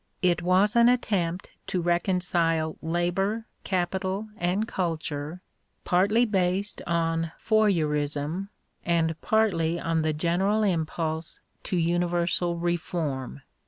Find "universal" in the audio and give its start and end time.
11.77-12.57